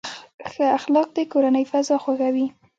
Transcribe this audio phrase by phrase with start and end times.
[0.51, 2.47] ښه اخلاق د کورنۍ فضا خوږوي.